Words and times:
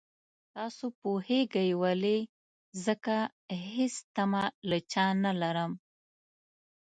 تاسو 0.55 0.85
پوهېږئ 1.01 1.69
ولې 1.81 2.17
ځکه 2.85 3.17
هېڅ 3.73 3.95
تمه 4.15 4.43
له 4.69 4.77
چا 4.91 5.05
نه 5.23 5.31
لرم. 5.41 5.71